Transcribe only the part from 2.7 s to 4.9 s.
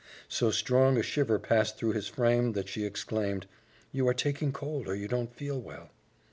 exclaimed, "You are taking cold